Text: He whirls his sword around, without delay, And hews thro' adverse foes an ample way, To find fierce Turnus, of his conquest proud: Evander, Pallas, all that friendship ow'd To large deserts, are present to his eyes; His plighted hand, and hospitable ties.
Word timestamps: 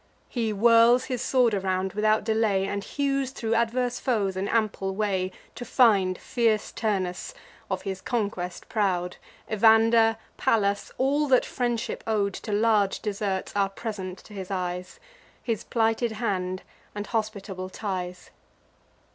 He 0.29 0.49
whirls 0.49 1.03
his 1.03 1.21
sword 1.21 1.53
around, 1.53 1.93
without 1.93 2.23
delay, 2.23 2.65
And 2.65 2.83
hews 2.83 3.29
thro' 3.29 3.53
adverse 3.53 3.99
foes 3.99 4.35
an 4.35 4.47
ample 4.47 4.95
way, 4.95 5.31
To 5.53 5.63
find 5.63 6.17
fierce 6.17 6.71
Turnus, 6.71 7.35
of 7.69 7.83
his 7.83 8.01
conquest 8.01 8.67
proud: 8.67 9.17
Evander, 9.53 10.17
Pallas, 10.37 10.91
all 10.97 11.27
that 11.27 11.45
friendship 11.45 12.03
ow'd 12.07 12.33
To 12.33 12.51
large 12.51 13.01
deserts, 13.01 13.53
are 13.55 13.69
present 13.69 14.17
to 14.23 14.33
his 14.33 14.49
eyes; 14.49 14.99
His 15.43 15.63
plighted 15.63 16.13
hand, 16.13 16.63
and 16.95 17.05
hospitable 17.05 17.69
ties. 17.69 18.31